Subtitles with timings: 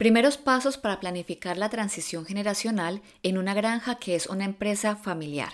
[0.00, 5.52] Primeros pasos para planificar la transición generacional en una granja que es una empresa familiar.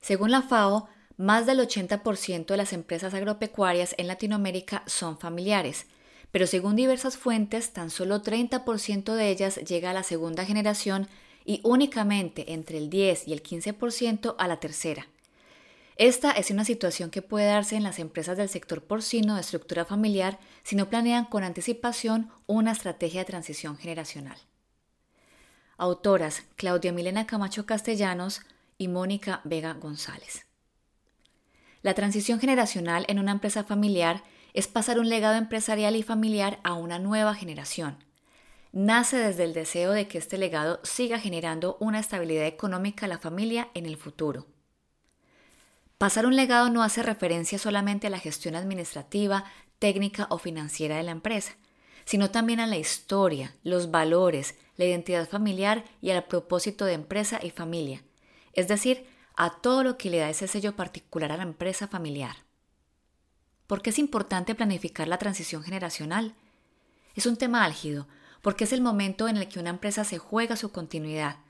[0.00, 5.86] Según la FAO, más del 80% de las empresas agropecuarias en Latinoamérica son familiares,
[6.30, 11.08] pero según diversas fuentes, tan solo 30% de ellas llega a la segunda generación
[11.44, 15.08] y únicamente entre el 10 y el 15% a la tercera.
[16.00, 19.84] Esta es una situación que puede darse en las empresas del sector porcino de estructura
[19.84, 24.38] familiar si no planean con anticipación una estrategia de transición generacional.
[25.76, 28.40] Autoras Claudia Milena Camacho Castellanos
[28.78, 30.46] y Mónica Vega González.
[31.82, 34.24] La transición generacional en una empresa familiar
[34.54, 38.02] es pasar un legado empresarial y familiar a una nueva generación.
[38.72, 43.18] Nace desde el deseo de que este legado siga generando una estabilidad económica a la
[43.18, 44.46] familia en el futuro.
[46.00, 49.44] Pasar un legado no hace referencia solamente a la gestión administrativa,
[49.78, 51.58] técnica o financiera de la empresa,
[52.06, 57.38] sino también a la historia, los valores, la identidad familiar y al propósito de empresa
[57.42, 58.02] y familia,
[58.54, 62.36] es decir, a todo lo que le da ese sello particular a la empresa familiar.
[63.66, 66.34] ¿Por qué es importante planificar la transición generacional?
[67.14, 68.08] Es un tema álgido,
[68.40, 71.40] porque es el momento en el que una empresa se juega su continuidad,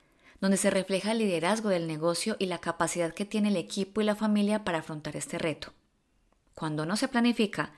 [0.40, 4.04] donde se refleja el liderazgo del negocio y la capacidad que tiene el equipo y
[4.04, 5.72] la familia para afrontar este reto.
[6.54, 7.72] Cuando no se planifica,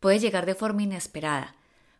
[0.00, 1.56] puede llegar de forma inesperada,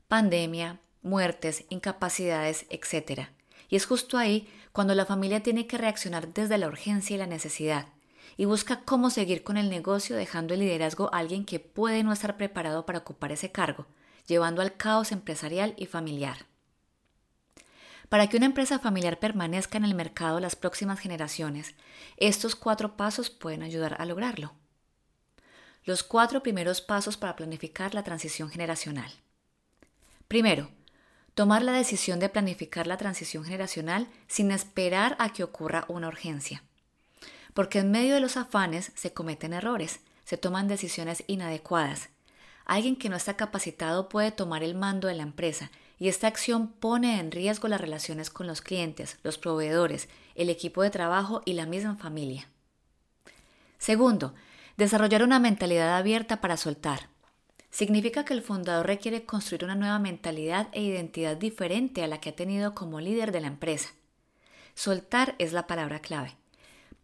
[0.08, 3.28] pandemia, muertes, incapacidades, etc.
[3.68, 7.26] Y es justo ahí cuando la familia tiene que reaccionar desde la urgencia y la
[7.26, 7.86] necesidad,
[8.36, 12.12] y busca cómo seguir con el negocio dejando el liderazgo a alguien que puede no
[12.12, 13.86] estar preparado para ocupar ese cargo,
[14.26, 16.49] llevando al caos empresarial y familiar.
[18.10, 21.76] Para que una empresa familiar permanezca en el mercado las próximas generaciones,
[22.16, 24.52] estos cuatro pasos pueden ayudar a lograrlo.
[25.84, 29.12] Los cuatro primeros pasos para planificar la transición generacional.
[30.26, 30.70] Primero,
[31.34, 36.64] tomar la decisión de planificar la transición generacional sin esperar a que ocurra una urgencia.
[37.54, 42.08] Porque en medio de los afanes se cometen errores, se toman decisiones inadecuadas.
[42.64, 45.70] Alguien que no está capacitado puede tomar el mando de la empresa
[46.00, 50.82] y esta acción pone en riesgo las relaciones con los clientes, los proveedores, el equipo
[50.82, 52.48] de trabajo y la misma familia.
[53.76, 54.34] Segundo,
[54.78, 57.10] desarrollar una mentalidad abierta para soltar.
[57.70, 62.30] Significa que el fundador requiere construir una nueva mentalidad e identidad diferente a la que
[62.30, 63.90] ha tenido como líder de la empresa.
[64.74, 66.34] Soltar es la palabra clave.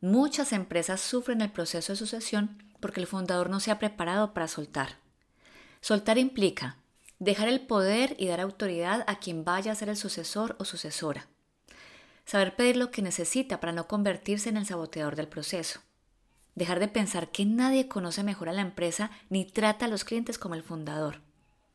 [0.01, 4.49] Muchas empresas sufren el proceso de sucesión porque el fundador no se ha preparado para
[4.49, 4.97] soltar.
[5.83, 6.79] Soltar implica
[7.19, 11.29] Dejar el poder y dar autoridad a quien vaya a ser el sucesor o sucesora.
[12.27, 15.81] Saber pedir lo que necesita para no convertirse en el saboteador del proceso.
[16.55, 20.39] Dejar de pensar que nadie conoce mejor a la empresa ni trata a los clientes
[20.39, 21.23] como el fundador.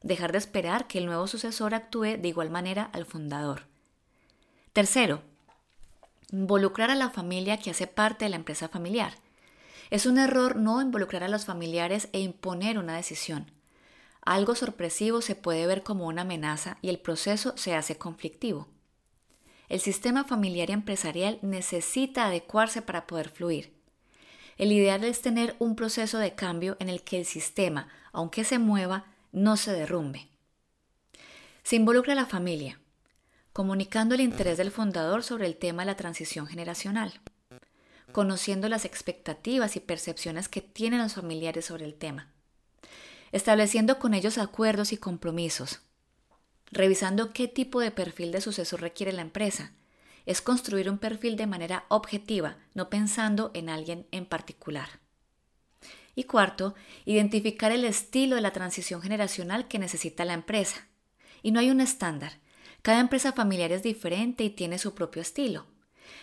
[0.03, 3.63] Dejar de esperar que el nuevo sucesor actúe de igual manera al fundador.
[4.73, 5.21] Tercero,
[6.31, 9.13] involucrar a la familia que hace parte de la empresa familiar.
[9.89, 13.51] Es un error no involucrar a los familiares e imponer una decisión.
[14.21, 18.67] Algo sorpresivo se puede ver como una amenaza y el proceso se hace conflictivo.
[19.67, 23.73] El sistema familiar y empresarial necesita adecuarse para poder fluir.
[24.57, 28.59] El ideal es tener un proceso de cambio en el que el sistema, aunque se
[28.59, 30.27] mueva, no se derrumbe.
[31.63, 32.79] Se involucra la familia,
[33.53, 37.21] comunicando el interés del fundador sobre el tema de la transición generacional,
[38.11, 42.31] conociendo las expectativas y percepciones que tienen los familiares sobre el tema
[43.31, 45.81] estableciendo con ellos acuerdos y compromisos,
[46.71, 49.73] revisando qué tipo de perfil de sucesor requiere la empresa.
[50.25, 54.99] Es construir un perfil de manera objetiva, no pensando en alguien en particular.
[56.13, 56.75] Y cuarto,
[57.05, 60.87] identificar el estilo de la transición generacional que necesita la empresa.
[61.41, 62.33] Y no hay un estándar.
[62.81, 65.65] Cada empresa familiar es diferente y tiene su propio estilo.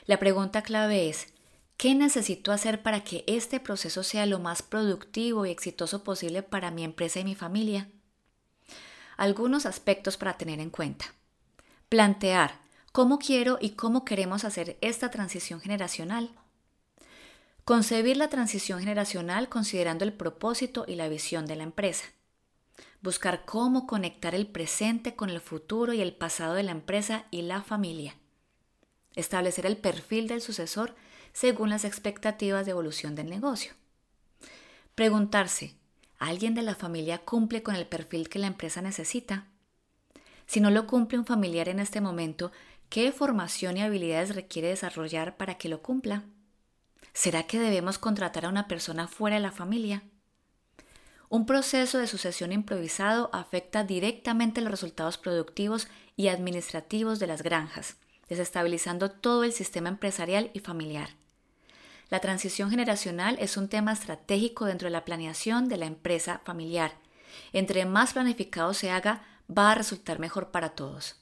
[0.05, 1.33] La pregunta clave es,
[1.79, 6.73] ¿Qué necesito hacer para que este proceso sea lo más productivo y exitoso posible para
[6.73, 7.89] mi empresa y mi familia?
[9.17, 11.15] Algunos aspectos para tener en cuenta.
[11.89, 12.59] Plantear
[12.91, 16.33] cómo quiero y cómo queremos hacer esta transición generacional.
[17.65, 22.07] Concebir la transición generacional considerando el propósito y la visión de la empresa.
[23.03, 27.43] Buscar cómo conectar el presente con el futuro y el pasado de la empresa y
[27.43, 28.17] la familia.
[29.15, 30.97] Establecer el perfil del sucesor
[31.33, 33.73] según las expectativas de evolución del negocio.
[34.95, 35.75] Preguntarse,
[36.19, 39.47] ¿alguien de la familia cumple con el perfil que la empresa necesita?
[40.47, 42.51] Si no lo cumple un familiar en este momento,
[42.89, 46.25] ¿qué formación y habilidades requiere desarrollar para que lo cumpla?
[47.13, 50.03] ¿Será que debemos contratar a una persona fuera de la familia?
[51.29, 57.99] Un proceso de sucesión improvisado afecta directamente los resultados productivos y administrativos de las granjas,
[58.29, 61.11] desestabilizando todo el sistema empresarial y familiar.
[62.11, 66.93] La transición generacional es un tema estratégico dentro de la planeación de la empresa familiar.
[67.53, 71.17] Entre más planificado se haga, va a resultar mejor para todos.